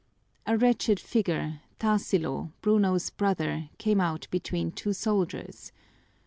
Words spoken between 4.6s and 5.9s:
two soldiers.